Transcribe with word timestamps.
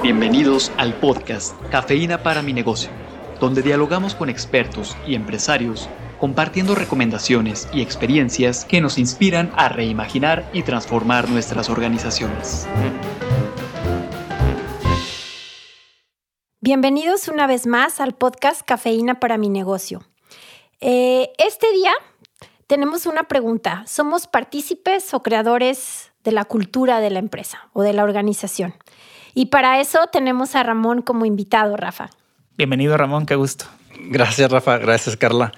Bienvenidos 0.00 0.72
al 0.78 0.94
podcast 0.94 1.54
Cafeína 1.70 2.24
para 2.24 2.42
mi 2.42 2.52
negocio, 2.52 2.90
donde 3.38 3.62
dialogamos 3.62 4.16
con 4.16 4.30
expertos 4.30 4.96
y 5.06 5.14
empresarios 5.14 5.88
compartiendo 6.18 6.74
recomendaciones 6.74 7.68
y 7.72 7.82
experiencias 7.82 8.64
que 8.64 8.80
nos 8.80 8.98
inspiran 8.98 9.52
a 9.54 9.68
reimaginar 9.68 10.48
y 10.52 10.62
transformar 10.62 11.28
nuestras 11.28 11.68
organizaciones. 11.68 12.66
Bienvenidos 16.60 17.28
una 17.28 17.46
vez 17.46 17.68
más 17.68 18.00
al 18.00 18.14
podcast 18.14 18.62
Cafeína 18.62 19.20
para 19.20 19.38
mi 19.38 19.48
negocio. 19.48 20.02
Eh, 20.80 21.32
este 21.38 21.70
día 21.72 21.92
tenemos 22.66 23.06
una 23.06 23.24
pregunta. 23.24 23.84
¿Somos 23.86 24.26
partícipes 24.26 25.14
o 25.14 25.22
creadores 25.22 26.10
de 26.24 26.32
la 26.32 26.44
cultura 26.44 26.98
de 26.98 27.10
la 27.10 27.20
empresa 27.20 27.68
o 27.72 27.82
de 27.82 27.92
la 27.92 28.02
organización? 28.02 28.74
Y 29.34 29.46
para 29.46 29.80
eso 29.80 29.98
tenemos 30.12 30.54
a 30.54 30.62
Ramón 30.62 31.02
como 31.02 31.24
invitado, 31.24 31.76
Rafa. 31.76 32.10
Bienvenido, 32.56 32.96
Ramón, 32.96 33.26
qué 33.26 33.34
gusto. 33.34 33.64
Gracias, 34.08 34.50
Rafa. 34.50 34.78
Gracias, 34.78 35.16
Carla. 35.16 35.52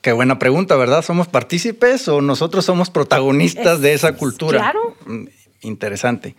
Qué 0.00 0.12
buena 0.12 0.38
pregunta, 0.38 0.76
¿verdad? 0.76 1.02
¿Somos 1.02 1.26
partícipes 1.26 2.06
o 2.08 2.20
nosotros 2.20 2.64
somos 2.64 2.90
protagonistas 2.90 3.80
de 3.80 3.94
esa 3.94 4.16
cultura? 4.16 4.58
Claro. 4.58 4.96
Mm, 5.06 5.24
interesante. 5.62 6.36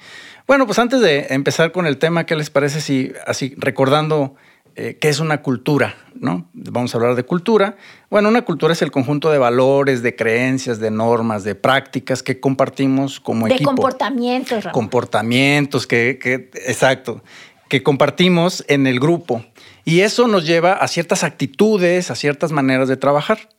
Bueno, 0.48 0.66
pues 0.66 0.80
antes 0.80 1.02
de 1.02 1.28
empezar 1.31 1.73
con 1.73 1.86
el 1.86 1.98
tema, 1.98 2.26
¿qué 2.26 2.36
les 2.36 2.50
parece 2.50 2.80
si 2.80 3.12
así 3.26 3.54
recordando 3.58 4.36
eh, 4.77 4.98
qué 5.02 5.09
es 5.09 5.20
una 5.20 5.41
cultura? 5.41 5.95
¿no? 6.20 6.48
Vamos 6.54 6.94
a 6.94 6.98
hablar 6.98 7.16
de 7.16 7.23
cultura. 7.23 7.77
Bueno, 8.09 8.30
una 8.30 8.44
cultura 8.44 8.73
es 8.73 8.81
el 8.81 8.91
conjunto 8.91 9.31
de 9.31 9.38
valores, 9.38 10.02
de 10.02 10.16
creencias, 10.16 10.80
de 10.80 10.91
normas, 10.91 11.44
de 11.44 11.55
prácticas 11.55 12.23
que 12.23 12.40
compartimos 12.40 13.20
como 13.20 13.48
equipo. 13.48 13.59
De 13.59 13.66
comportamientos, 13.66 14.63
Ramón. 14.63 14.73
Comportamientos 14.73 15.88
que, 15.88 16.20
que, 16.22 16.50
exacto, 16.67 17.23
que 17.70 17.84
compartimos 17.84 18.63
en 18.67 18.88
el 18.88 19.00
grupo. 19.00 19.44
Y 19.84 20.02
eso 20.02 20.27
nos 20.27 20.45
lleva 20.45 20.73
a 20.73 20.88
ciertas 20.88 21.23
actitudes, 21.23 22.12
a 22.12 22.16
ciertas 22.16 22.52
maneras 22.52 22.88
de 22.88 22.97
trabajar. 22.97 23.50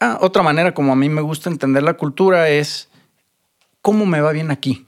Ah, 0.00 0.18
otra 0.20 0.42
manera 0.42 0.74
como 0.74 0.92
a 0.92 0.96
mí 0.96 1.08
me 1.08 1.22
gusta 1.22 1.50
entender 1.50 1.82
la 1.82 1.94
cultura 1.94 2.48
es 2.50 2.88
cómo 3.80 4.04
me 4.06 4.20
va 4.20 4.32
bien 4.32 4.50
aquí, 4.50 4.86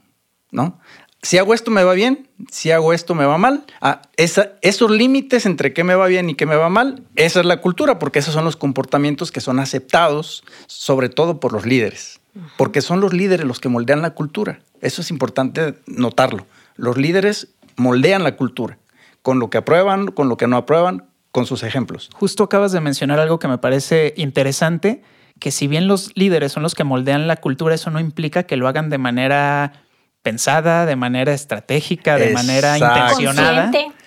¿no? 0.51 0.79
Si 1.21 1.37
hago 1.37 1.53
esto 1.53 1.69
me 1.69 1.83
va 1.83 1.93
bien, 1.93 2.29
si 2.49 2.71
hago 2.71 2.93
esto 2.93 3.13
me 3.13 3.25
va 3.25 3.37
mal. 3.37 3.65
Ah, 3.81 4.01
esa, 4.15 4.53
esos 4.61 4.89
límites 4.89 5.45
entre 5.45 5.73
qué 5.73 5.83
me 5.83 5.95
va 5.95 6.07
bien 6.07 6.29
y 6.29 6.35
qué 6.35 6.45
me 6.45 6.55
va 6.55 6.69
mal, 6.69 7.03
esa 7.15 7.41
es 7.41 7.45
la 7.45 7.59
cultura, 7.59 7.99
porque 7.99 8.19
esos 8.19 8.33
son 8.33 8.45
los 8.45 8.55
comportamientos 8.55 9.31
que 9.31 9.41
son 9.41 9.59
aceptados, 9.59 10.43
sobre 10.67 11.09
todo 11.09 11.39
por 11.41 11.51
los 11.51 11.65
líderes, 11.65 12.21
porque 12.57 12.81
son 12.81 13.01
los 13.01 13.13
líderes 13.13 13.45
los 13.45 13.59
que 13.59 13.67
moldean 13.67 14.01
la 14.01 14.11
cultura. 14.11 14.59
Eso 14.81 15.01
es 15.01 15.11
importante 15.11 15.75
notarlo. 15.87 16.45
Los 16.77 16.97
líderes 16.97 17.49
moldean 17.75 18.23
la 18.23 18.37
cultura, 18.37 18.77
con 19.21 19.39
lo 19.39 19.49
que 19.49 19.57
aprueban, 19.57 20.07
con 20.07 20.29
lo 20.29 20.37
que 20.37 20.47
no 20.47 20.55
aprueban, 20.55 21.05
con 21.31 21.45
sus 21.45 21.63
ejemplos. 21.63 22.09
Justo 22.13 22.43
acabas 22.43 22.71
de 22.71 22.79
mencionar 22.79 23.19
algo 23.19 23.39
que 23.39 23.49
me 23.49 23.57
parece 23.57 24.13
interesante, 24.15 25.03
que 25.39 25.51
si 25.51 25.67
bien 25.67 25.87
los 25.87 26.11
líderes 26.15 26.53
son 26.53 26.63
los 26.63 26.75
que 26.75 26.85
moldean 26.85 27.27
la 27.27 27.37
cultura, 27.37 27.75
eso 27.75 27.91
no 27.91 27.99
implica 27.99 28.43
que 28.43 28.55
lo 28.57 28.67
hagan 28.67 28.89
de 28.89 28.97
manera 28.97 29.83
pensada, 30.21 30.85
de 30.85 30.95
manera 30.95 31.33
estratégica, 31.33 32.17
de 32.17 32.31
Exacto. 32.31 32.47
manera 32.47 32.77
intencionada. 32.77 33.63
Consciente. 33.63 33.99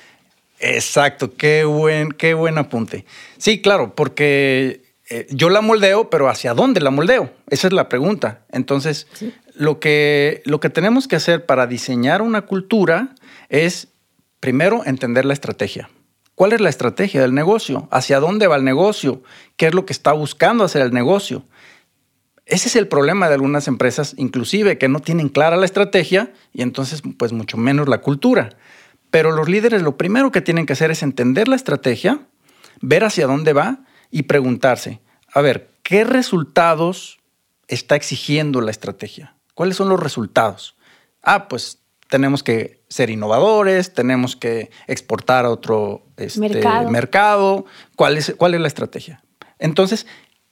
Exacto, 0.59 1.35
qué 1.35 1.65
buen, 1.65 2.11
qué 2.13 2.35
buen 2.35 2.57
apunte. 2.57 3.05
Sí, 3.37 3.61
claro, 3.61 3.95
porque 3.97 4.95
eh, 5.11 5.27
yo 5.31 5.51
la 5.51 5.61
moldeo, 5.61 6.09
pero 6.09 6.29
¿hacia 6.29 6.55
dónde 6.55 6.81
la 6.81 6.91
moldeo? 6.91 7.33
Esa 7.51 7.67
es 7.67 7.73
la 7.73 7.89
pregunta. 7.89 8.43
Entonces, 8.51 9.09
lo, 9.55 9.81
que, 9.81 10.43
lo 10.45 10.61
que 10.61 10.71
tenemos 10.71 11.09
que 11.09 11.17
hacer 11.17 11.47
para 11.47 11.67
diseñar 11.67 12.23
una 12.23 12.43
cultura 12.43 13.09
es, 13.49 13.89
primero, 14.39 14.83
entender 14.87 15.25
la 15.25 15.33
estrategia. 15.33 15.91
¿Cuál 16.35 16.53
es 16.53 16.61
la 16.61 16.71
estrategia 16.71 17.21
del 17.21 17.35
negocio? 17.35 17.89
¿Hacia 17.91 18.21
dónde 18.21 18.47
va 18.47 18.57
el 18.57 18.65
negocio? 18.65 19.23
¿Qué 19.57 19.67
es 19.67 19.75
lo 19.75 19.85
que 19.85 19.93
está 19.93 20.13
buscando 20.13 20.65
hacer 20.65 20.83
el 20.83 20.93
negocio? 20.93 21.45
Ese 22.47 22.69
es 22.69 22.77
el 22.77 22.89
problema 22.89 23.29
de 23.29 23.35
algunas 23.35 23.69
empresas, 23.69 24.15
inclusive, 24.17 24.79
que 24.79 24.89
no 24.89 25.01
tienen 25.01 25.29
clara 25.29 25.57
la 25.57 25.65
estrategia 25.65 26.33
y 26.53 26.63
entonces, 26.63 27.03
pues, 27.17 27.33
mucho 27.33 27.57
menos 27.57 27.89
la 27.89 27.99
cultura. 27.99 28.51
Pero 29.11 29.31
los 29.31 29.49
líderes 29.49 29.83
lo 29.83 29.97
primero 29.97 30.33
que 30.33 30.41
tienen 30.41 30.67
que 30.67 30.73
hacer 30.73 30.91
es 30.91 31.03
entender 31.03 31.47
la 31.47 31.57
estrategia, 31.57 32.21
ver 32.81 33.05
hacia 33.05 33.27
dónde 33.27 33.53
va 33.53 33.85
y 34.11 34.23
preguntarse, 34.23 35.01
a 35.33 35.41
ver, 35.41 35.71
¿qué 35.83 36.05
resultados 36.05 37.21
está 37.69 37.95
exigiendo 37.95 38.61
la 38.61 38.71
estrategia? 38.71 39.37
¿Cuáles 39.55 39.77
son 39.77 39.89
los 39.89 40.01
resultados? 40.01 40.77
Ah, 41.23 41.49
pues 41.49 41.79
tenemos 42.09 42.43
que 42.43 42.83
ser 42.89 43.09
innovadores, 43.09 43.95
tenemos 43.95 44.37
que 44.37 44.71
exportar 44.87 45.47
a 45.47 45.51
otro 45.51 46.07
este, 46.17 46.41
Mercado. 46.41 46.91
mercado. 46.91 47.65
¿Cuál, 47.97 48.19
es, 48.19 48.35
¿Cuál 48.37 48.55
es 48.55 48.61
la 48.61 48.69
estrategia? 48.69 49.23
Entonces, 49.59 50.07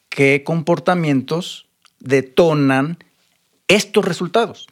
¿qué 0.09 0.43
comportamientos 0.45 1.70
detonan 2.01 2.99
estos 3.69 4.05
resultados? 4.05 4.67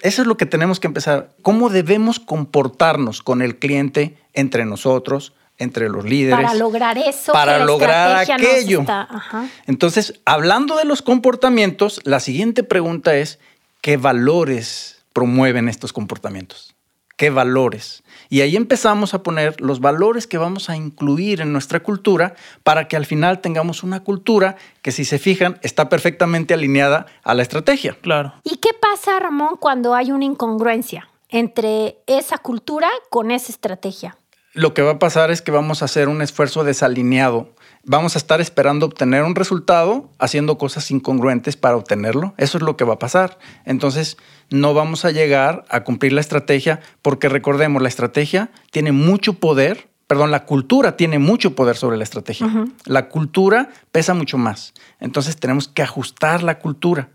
Eso 0.00 0.22
es 0.22 0.28
lo 0.28 0.36
que 0.36 0.46
tenemos 0.46 0.80
que 0.80 0.88
empezar. 0.88 1.30
¿Cómo 1.42 1.70
debemos 1.70 2.18
comportarnos 2.20 3.22
con 3.22 3.40
el 3.40 3.58
cliente, 3.58 4.18
entre 4.32 4.64
nosotros, 4.64 5.32
entre 5.58 5.88
los 5.88 6.04
líderes? 6.04 6.44
Para 6.44 6.54
lograr 6.54 6.98
eso. 6.98 7.32
Para 7.32 7.58
que 7.58 7.64
lograr 7.64 8.16
aquello. 8.30 8.80
está- 8.80 9.02
ajá. 9.08 9.48
Entonces, 9.66 10.20
hablando 10.24 10.76
de 10.76 10.84
los 10.84 11.02
comportamientos, 11.02 12.00
la 12.04 12.18
siguiente 12.18 12.64
pregunta 12.64 13.14
es, 13.16 13.38
¿qué 13.80 13.96
valores 13.96 14.98
promueven 15.12 15.68
estos 15.68 15.92
comportamientos? 15.92 16.74
¿Qué 17.22 17.30
valores? 17.30 18.02
Y 18.30 18.40
ahí 18.40 18.56
empezamos 18.56 19.14
a 19.14 19.22
poner 19.22 19.60
los 19.60 19.78
valores 19.78 20.26
que 20.26 20.38
vamos 20.38 20.68
a 20.68 20.74
incluir 20.74 21.40
en 21.40 21.52
nuestra 21.52 21.78
cultura 21.78 22.34
para 22.64 22.88
que 22.88 22.96
al 22.96 23.06
final 23.06 23.40
tengamos 23.40 23.84
una 23.84 24.02
cultura 24.02 24.56
que, 24.82 24.90
si 24.90 25.04
se 25.04 25.20
fijan, 25.20 25.56
está 25.62 25.88
perfectamente 25.88 26.52
alineada 26.52 27.06
a 27.22 27.34
la 27.34 27.42
estrategia. 27.42 27.96
Claro. 28.00 28.32
¿Y 28.42 28.56
qué 28.56 28.70
pasa, 28.74 29.20
Ramón, 29.20 29.56
cuando 29.60 29.94
hay 29.94 30.10
una 30.10 30.24
incongruencia 30.24 31.08
entre 31.28 31.98
esa 32.08 32.38
cultura 32.38 32.88
con 33.08 33.30
esa 33.30 33.52
estrategia? 33.52 34.16
Lo 34.54 34.74
que 34.74 34.82
va 34.82 34.92
a 34.92 34.98
pasar 34.98 35.30
es 35.30 35.40
que 35.40 35.50
vamos 35.50 35.80
a 35.80 35.86
hacer 35.86 36.08
un 36.08 36.20
esfuerzo 36.20 36.62
desalineado. 36.62 37.54
Vamos 37.84 38.16
a 38.16 38.18
estar 38.18 38.42
esperando 38.42 38.84
obtener 38.84 39.22
un 39.22 39.34
resultado 39.34 40.10
haciendo 40.18 40.58
cosas 40.58 40.90
incongruentes 40.90 41.56
para 41.56 41.76
obtenerlo. 41.76 42.34
Eso 42.36 42.58
es 42.58 42.62
lo 42.62 42.76
que 42.76 42.84
va 42.84 42.94
a 42.94 42.98
pasar. 42.98 43.38
Entonces, 43.64 44.18
no 44.50 44.74
vamos 44.74 45.06
a 45.06 45.10
llegar 45.10 45.64
a 45.70 45.84
cumplir 45.84 46.12
la 46.12 46.20
estrategia 46.20 46.80
porque 47.00 47.30
recordemos, 47.30 47.80
la 47.80 47.88
estrategia 47.88 48.50
tiene 48.70 48.92
mucho 48.92 49.34
poder, 49.34 49.88
perdón, 50.06 50.30
la 50.30 50.44
cultura 50.44 50.98
tiene 50.98 51.18
mucho 51.18 51.54
poder 51.54 51.76
sobre 51.76 51.96
la 51.96 52.04
estrategia. 52.04 52.46
La 52.84 53.08
cultura 53.08 53.70
pesa 53.90 54.12
mucho 54.12 54.36
más. 54.36 54.74
Entonces, 55.00 55.38
tenemos 55.38 55.66
que 55.66 55.82
ajustar 55.82 56.42
la 56.42 56.58
cultura. 56.58 57.08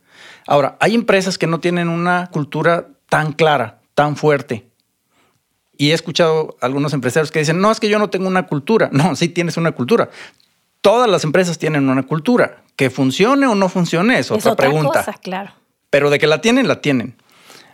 Ahora, 0.47 0.75
hay 0.79 0.95
empresas 0.95 1.37
que 1.37 1.45
no 1.45 1.59
tienen 1.59 1.87
una 1.87 2.29
cultura 2.31 2.87
tan 3.09 3.31
clara, 3.33 3.79
tan 3.93 4.15
fuerte. 4.15 4.67
Y 5.77 5.91
he 5.91 5.93
escuchado 5.93 6.57
a 6.61 6.65
algunos 6.65 6.93
empresarios 6.93 7.31
que 7.31 7.39
dicen, 7.39 7.61
no, 7.61 7.71
es 7.71 7.79
que 7.79 7.89
yo 7.89 7.99
no 7.99 8.09
tengo 8.09 8.27
una 8.27 8.47
cultura. 8.47 8.89
No, 8.97 9.15
sí 9.15 9.29
tienes 9.29 9.57
una 9.57 9.71
cultura. 9.71 10.09
Todas 10.81 11.09
las 11.09 11.23
empresas 11.23 11.57
tienen 11.57 11.89
una 11.89 12.03
cultura. 12.03 12.63
Que 12.75 12.89
funcione 12.89 13.47
o 13.47 13.55
no 13.55 13.69
funcione 13.69 14.19
es 14.19 14.31
otra, 14.31 14.55
pregunta. 14.55 14.99
cosa, 14.99 15.13
claro. 15.13 15.51
Pero 15.89 16.09
de 16.09 16.19
que 16.19 16.27
la 16.27 16.41
tienen, 16.41 16.67
la 16.67 16.81
tienen. 16.81 17.15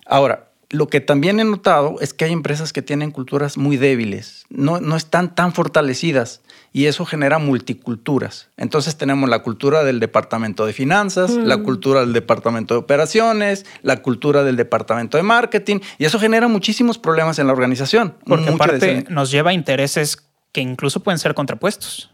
Ahora, 0.06 0.50
lo 0.74 0.88
que 0.88 1.02
también 1.02 1.40
he 1.40 1.44
notado 1.44 1.98
es 2.02 2.14
que 2.16 2.26
hay 2.26 2.32
empresas 2.32 2.74
que 2.74 2.82
tienen 2.82 3.12
culturas 3.12 3.58
muy 3.58 3.78
débiles, 3.78 4.46
no, 4.50 4.82
no 4.82 4.96
están 4.96 5.36
tan 5.36 5.54
fortalecidas 5.54 6.42
y 6.72 6.88
eso 6.88 7.06
genera 7.06 7.38
multiculturas. 7.38 8.50
Entonces 8.58 8.98
tenemos 8.98 9.30
la 9.30 9.44
cultura 9.44 9.84
del 9.84 10.00
departamento 10.00 10.66
de 10.66 10.74
finanzas, 10.74 11.30
la 11.30 11.58
cultura 11.58 12.00
del 12.00 12.12
departamento 12.12 12.74
de 12.74 12.80
operaciones, 12.80 13.68
la 13.84 14.02
cultura 14.02 14.44
del 14.44 14.56
departamento 14.56 15.16
de 15.18 15.24
marketing 15.24 15.80
y 16.00 16.06
eso 16.06 16.20
genera 16.20 16.48
muchísimos 16.48 16.98
problemas 16.98 17.38
en 17.38 17.46
la 17.46 17.54
organización. 17.54 18.16
Porque 18.26 18.50
aparte 18.50 19.06
nos 19.10 19.30
lleva 19.30 19.52
a 19.52 19.54
intereses 19.54 20.18
que 20.52 20.62
incluso 20.62 21.04
pueden 21.04 21.20
ser 21.20 21.36
contrapuestos. 21.36 22.10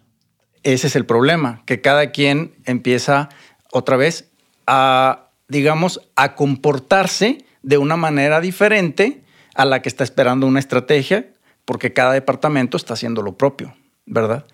Ese 0.64 0.88
es 0.88 0.98
el 0.98 1.06
problema, 1.06 1.64
que 1.66 1.80
cada 1.80 2.12
quien 2.12 2.56
empieza 2.66 3.30
otra 3.72 3.96
vez 3.96 4.30
a, 4.68 5.30
digamos, 5.48 6.02
a 6.18 6.36
comportarse 6.36 7.46
de 7.62 7.78
una 7.78 7.98
manera 7.98 8.42
diferente 8.42 9.24
a 9.56 9.66
la 9.66 9.82
que 9.82 9.90
está 9.90 10.04
esperando 10.04 10.48
una 10.48 10.60
estrategia, 10.60 11.34
porque 11.66 11.94
cada 11.94 12.14
departamento 12.14 12.78
está 12.78 12.94
haciendo 12.94 13.22
lo 13.22 13.38
propio, 13.38 13.76
¿verdad? 14.06 14.46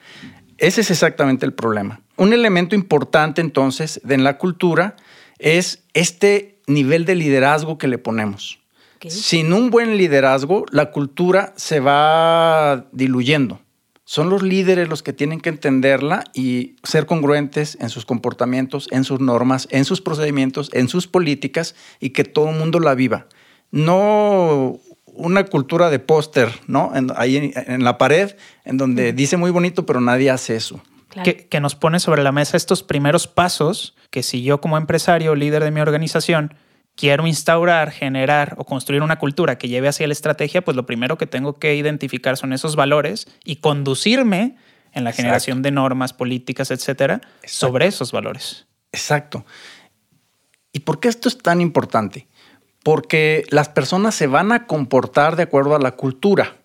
Ese 0.57 0.81
es 0.81 0.91
exactamente 0.91 1.45
el 1.45 1.53
problema. 1.53 2.01
Un 2.17 2.33
elemento 2.33 2.75
importante 2.75 3.41
entonces 3.41 3.99
de 4.03 4.15
en 4.15 4.23
la 4.23 4.37
cultura 4.37 4.95
es 5.37 5.83
este 5.93 6.61
nivel 6.67 7.05
de 7.05 7.15
liderazgo 7.15 7.77
que 7.77 7.87
le 7.87 7.97
ponemos. 7.97 8.59
Sin 9.07 9.53
un 9.53 9.69
buen 9.69 9.97
liderazgo, 9.97 10.65
la 10.71 10.91
cultura 10.91 11.53
se 11.57 11.79
va 11.79 12.87
diluyendo. 12.91 13.61
Son 14.07 14.29
los 14.29 14.43
líderes 14.43 14.87
los 14.87 15.01
que 15.01 15.13
tienen 15.13 15.41
que 15.41 15.49
entenderla 15.49 16.23
y 16.33 16.75
ser 16.83 17.07
congruentes 17.07 17.75
en 17.81 17.89
sus 17.89 18.05
comportamientos, 18.05 18.87
en 18.91 19.03
sus 19.03 19.19
normas, 19.19 19.67
en 19.71 19.83
sus 19.83 19.99
procedimientos, 19.99 20.69
en 20.73 20.87
sus 20.87 21.07
políticas 21.07 21.75
y 21.99 22.11
que 22.11 22.23
todo 22.23 22.49
el 22.51 22.55
mundo 22.55 22.79
la 22.79 22.93
viva. 22.93 23.27
No 23.71 24.79
una 25.07 25.45
cultura 25.45 25.89
de 25.89 25.97
póster, 25.97 26.51
¿no? 26.67 26.91
ahí 27.15 27.51
en, 27.55 27.83
la 27.83 27.97
pared, 27.97 28.35
en 28.63 28.77
donde 28.77 29.11
dice 29.11 29.37
muy 29.37 29.49
bonito, 29.49 29.85
pero 29.87 30.01
nadie 30.01 30.29
hace 30.29 30.55
eso. 30.55 30.81
Que, 31.23 31.47
que, 31.47 31.59
nos 31.61 31.75
pone 31.75 31.99
sobre 31.99 32.23
la 32.23 32.33
mesa 32.33 32.57
estos 32.57 32.83
primeros 32.83 33.25
pasos 33.25 33.95
que 34.09 34.21
si 34.21 34.43
yo 34.43 34.59
como 34.59 34.77
empresario, 34.77 35.33
líder 35.33 35.63
de 35.63 35.71
mi 35.71 35.79
organización, 35.79 36.53
quiero 36.95 37.27
instaurar, 37.27 37.91
generar 37.91 38.55
o 38.57 38.65
construir 38.65 39.01
una 39.01 39.19
cultura 39.19 39.57
que 39.57 39.67
lleve 39.67 39.87
hacia 39.87 40.07
la 40.07 40.13
estrategia, 40.13 40.63
pues 40.63 40.75
lo 40.75 40.85
primero 40.85 41.17
que 41.17 41.27
tengo 41.27 41.55
que 41.55 41.75
identificar 41.75 42.37
son 42.37 42.53
esos 42.53 42.75
valores 42.75 43.27
y 43.43 43.57
conducirme 43.57 44.55
en 44.93 45.03
la 45.03 45.11
generación 45.11 45.61
de 45.61 45.71
normas, 45.71 46.13
políticas, 46.13 46.71
etcétera, 46.71 47.21
sobre 47.43 47.87
esos 47.87 48.13
valores. 48.13 48.65
Exacto. 48.93 49.45
¿Y 50.71 50.79
por 50.79 51.01
qué 51.01 51.09
esto 51.09 51.27
es 51.27 51.37
tan 51.37 51.59
importante? 51.59 52.27
Porque 52.81 53.43
las 53.49 53.67
personas 53.67 54.15
se 54.15 54.27
van 54.27 54.53
a 54.53 54.67
comportar 54.67 55.35
de 55.35 55.43
acuerdo 55.43 55.75
a 55.75 55.79
la 55.79 55.91
cultura. 55.91 56.55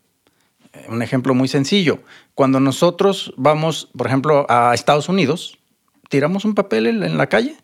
Un 0.89 1.03
ejemplo 1.03 1.35
muy 1.35 1.49
sencillo. 1.49 2.03
Cuando 2.35 2.61
nosotros 2.61 3.35
vamos, 3.37 3.89
por 3.97 4.07
ejemplo, 4.07 4.47
a 4.49 4.75
Estados 4.75 5.09
Unidos, 5.09 5.59
tiramos 6.09 6.45
un 6.45 6.55
papel 6.55 6.87
en 6.87 7.19
la 7.19 7.27
calle 7.29 7.57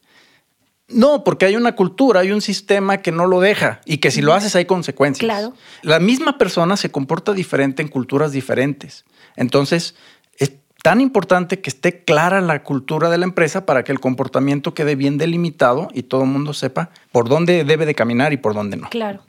no, 0.89 1.25
porque 1.25 1.47
hay 1.47 1.57
una 1.57 1.75
cultura, 1.75 2.21
hay 2.21 2.31
un 2.31 2.41
sistema 2.41 2.99
que 2.99 3.11
no 3.11 3.27
lo 3.27 3.41
deja 3.41 3.81
y 3.85 3.99
que 3.99 4.13
si 4.13 4.23
lo 4.23 4.33
haces 4.33 4.55
hay 4.55 4.67
consecuencias. 4.67 5.25
Claro. 5.25 5.53
La 5.83 5.99
misma 5.99 6.39
persona 6.39 6.77
se 6.77 6.91
comporta 6.91 7.33
diferente 7.33 7.83
en 7.83 7.89
culturas 7.89 8.31
diferentes. 8.31 9.05
Entonces, 9.35 9.97
es 10.39 10.53
tan 10.85 11.01
importante 11.01 11.61
que 11.61 11.71
esté 11.71 12.05
clara 12.05 12.41
la 12.41 12.63
cultura 12.63 13.11
de 13.11 13.19
la 13.19 13.25
empresa 13.25 13.67
para 13.67 13.83
que 13.83 13.91
el 13.91 13.99
comportamiento 13.99 14.75
quede 14.75 14.95
bien 14.95 15.19
delimitado 15.19 15.89
y 15.93 16.05
todo 16.05 16.23
el 16.23 16.29
mundo 16.29 16.55
sepa 16.55 16.91
por 17.11 17.29
dónde 17.29 17.65
debe 17.65 17.85
de 17.85 17.97
caminar 17.97 18.33
y 18.33 18.37
por 18.37 18.55
dónde 18.55 18.77
no. 18.77 18.89
Claro. 18.89 19.23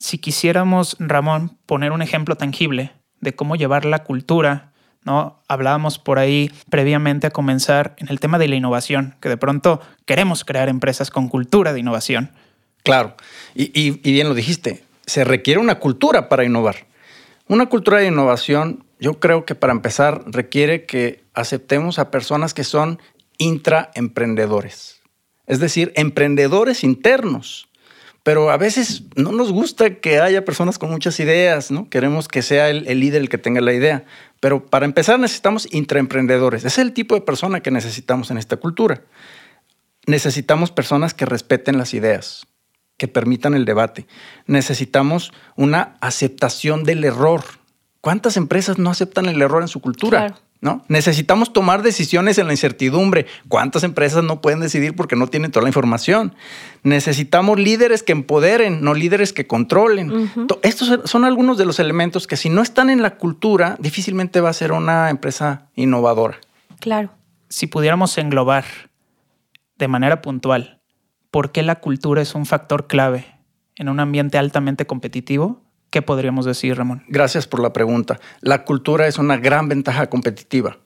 Si 0.00 0.18
quisiéramos, 0.18 0.96
Ramón, 0.98 1.56
poner 1.64 1.92
un 1.92 2.02
ejemplo 2.02 2.36
tangible 2.36 2.92
de 3.20 3.36
cómo 3.36 3.54
llevar 3.54 3.84
la 3.84 4.02
cultura 4.02 4.73
¿no? 5.04 5.40
Hablábamos 5.48 5.98
por 5.98 6.18
ahí 6.18 6.50
previamente 6.70 7.26
a 7.26 7.30
comenzar 7.30 7.94
en 7.98 8.08
el 8.08 8.20
tema 8.20 8.38
de 8.38 8.48
la 8.48 8.56
innovación, 8.56 9.14
que 9.20 9.28
de 9.28 9.36
pronto 9.36 9.80
queremos 10.06 10.44
crear 10.44 10.68
empresas 10.68 11.10
con 11.10 11.28
cultura 11.28 11.72
de 11.72 11.80
innovación. 11.80 12.32
Claro, 12.82 13.14
y, 13.54 13.90
bien 13.90 14.28
lo 14.28 14.34
dijiste, 14.34 14.84
se 15.06 15.24
requiere 15.24 15.58
una 15.58 15.78
cultura 15.78 16.28
para 16.28 16.44
innovar. 16.44 16.86
Una 17.48 17.66
cultura 17.66 17.98
de 17.98 18.08
innovación, 18.08 18.84
yo 19.00 19.20
creo 19.20 19.44
que 19.44 19.54
para 19.54 19.72
empezar 19.72 20.22
requiere 20.26 20.84
que 20.84 21.24
aceptemos 21.32 21.98
a 21.98 22.10
personas 22.10 22.52
que 22.52 22.64
son 22.64 23.00
intraemprendedores, 23.38 25.02
es 25.46 25.60
decir, 25.60 25.92
emprendedores 25.96 26.84
internos. 26.84 27.68
Pero 28.22 28.50
a 28.50 28.56
veces 28.56 29.02
no 29.16 29.32
nos 29.32 29.52
gusta 29.52 29.96
que 29.96 30.18
haya 30.18 30.46
personas 30.46 30.78
con 30.78 30.90
muchas 30.90 31.20
ideas, 31.20 31.70
¿no? 31.70 31.90
Queremos 31.90 32.26
que 32.26 32.40
sea 32.40 32.70
el, 32.70 32.86
el 32.86 33.00
líder 33.00 33.20
el 33.20 33.28
que 33.28 33.36
tenga 33.36 33.60
la 33.60 33.74
idea. 33.74 34.04
Pero 34.44 34.66
para 34.66 34.84
empezar 34.84 35.18
necesitamos 35.18 35.66
intraemprendedores. 35.72 36.66
Es 36.66 36.76
el 36.76 36.92
tipo 36.92 37.14
de 37.14 37.22
persona 37.22 37.60
que 37.60 37.70
necesitamos 37.70 38.30
en 38.30 38.36
esta 38.36 38.58
cultura. 38.58 39.00
Necesitamos 40.06 40.70
personas 40.70 41.14
que 41.14 41.24
respeten 41.24 41.78
las 41.78 41.94
ideas, 41.94 42.46
que 42.98 43.08
permitan 43.08 43.54
el 43.54 43.64
debate. 43.64 44.06
Necesitamos 44.46 45.32
una 45.56 45.96
aceptación 46.02 46.84
del 46.84 47.04
error. 47.04 47.42
¿Cuántas 48.02 48.36
empresas 48.36 48.76
no 48.76 48.90
aceptan 48.90 49.24
el 49.30 49.40
error 49.40 49.62
en 49.62 49.68
su 49.68 49.80
cultura? 49.80 50.36
¿No? 50.64 50.82
Necesitamos 50.88 51.52
tomar 51.52 51.82
decisiones 51.82 52.38
en 52.38 52.46
la 52.46 52.54
incertidumbre. 52.54 53.26
¿Cuántas 53.48 53.84
empresas 53.84 54.24
no 54.24 54.40
pueden 54.40 54.60
decidir 54.60 54.96
porque 54.96 55.14
no 55.14 55.26
tienen 55.26 55.50
toda 55.50 55.62
la 55.62 55.68
información? 55.68 56.34
Necesitamos 56.82 57.60
líderes 57.60 58.02
que 58.02 58.12
empoderen, 58.12 58.82
no 58.82 58.94
líderes 58.94 59.34
que 59.34 59.46
controlen. 59.46 60.30
Estos 60.62 61.00
son 61.04 61.26
algunos 61.26 61.58
de 61.58 61.66
los 61.66 61.80
elementos 61.80 62.26
que 62.26 62.38
si 62.38 62.48
no 62.48 62.62
están 62.62 62.88
en 62.88 63.02
la 63.02 63.18
cultura, 63.18 63.76
difícilmente 63.78 64.40
va 64.40 64.48
a 64.48 64.54
ser 64.54 64.72
una 64.72 65.10
empresa 65.10 65.68
innovadora. 65.74 66.38
Claro. 66.80 67.10
Si 67.50 67.66
pudiéramos 67.66 68.16
englobar 68.16 68.64
de 69.76 69.88
manera 69.88 70.22
puntual 70.22 70.80
por 71.30 71.52
qué 71.52 71.62
la 71.62 71.74
cultura 71.80 72.22
es 72.22 72.34
un 72.34 72.46
factor 72.46 72.86
clave 72.86 73.26
en 73.76 73.90
un 73.90 74.00
ambiente 74.00 74.38
altamente 74.38 74.86
competitivo, 74.86 75.60
¿Qué 75.94 76.02
podríamos 76.02 76.44
decir, 76.44 76.76
Ramón? 76.76 77.04
Gracias 77.06 77.46
por 77.46 77.60
la 77.60 77.72
pregunta. 77.72 78.18
La 78.40 78.64
cultura 78.64 79.06
es 79.06 79.16
una 79.16 79.36
gran 79.36 79.68
ventaja 79.68 80.08
competitiva. 80.08 80.78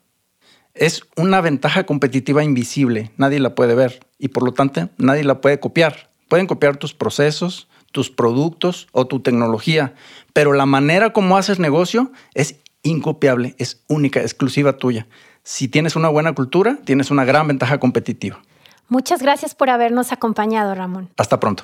Es 0.75 1.01
una 1.17 1.41
ventaja 1.41 1.87
competitiva 1.87 2.43
invisible, 2.43 3.11
nadie 3.17 3.39
la 3.39 3.55
puede 3.55 3.73
ver 3.73 4.05
y 4.19 4.27
por 4.27 4.43
lo 4.43 4.53
tanto 4.53 4.87
nadie 4.99 5.23
la 5.23 5.41
puede 5.41 5.59
copiar. 5.59 6.11
Pueden 6.27 6.45
copiar 6.45 6.77
tus 6.77 6.93
procesos, 6.93 7.67
tus 7.91 8.11
productos 8.11 8.87
o 8.91 9.07
tu 9.07 9.21
tecnología, 9.21 9.95
pero 10.31 10.53
la 10.53 10.67
manera 10.67 11.11
como 11.11 11.37
haces 11.37 11.57
negocio 11.57 12.11
es 12.35 12.57
incopiable, 12.83 13.55
es 13.57 13.83
única, 13.87 14.21
exclusiva 14.21 14.77
tuya. 14.77 15.07
Si 15.41 15.67
tienes 15.67 15.95
una 15.95 16.09
buena 16.09 16.35
cultura, 16.35 16.77
tienes 16.85 17.09
una 17.09 17.25
gran 17.25 17.47
ventaja 17.47 17.79
competitiva. 17.79 18.43
Muchas 18.89 19.23
gracias 19.23 19.55
por 19.55 19.71
habernos 19.71 20.11
acompañado, 20.11 20.75
Ramón. 20.75 21.09
Hasta 21.17 21.39
pronto. 21.39 21.63